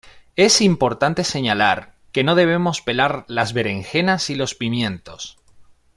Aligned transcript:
Es 0.35 0.61
importante 0.61 1.23
señalar 1.23 1.93
que 2.11 2.23
no 2.23 2.33
debemos 2.33 2.81
pelar 2.81 3.23
las 3.27 3.53
berenjenas 3.53 4.31
y 4.31 4.35
los 4.35 4.55
pimientos. 4.55 5.37